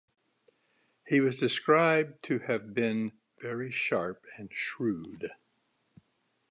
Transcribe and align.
He 1.05 1.21
was 1.21 1.35
described 1.35 2.23
to 2.23 2.39
have 2.39 2.73
been 2.73 3.11
very 3.39 3.69
sharp 3.69 4.25
and 4.35 4.51
"shrewd". 4.51 5.29